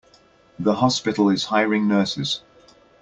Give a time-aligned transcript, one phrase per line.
[0.57, 2.41] The hospital is hiring nurses.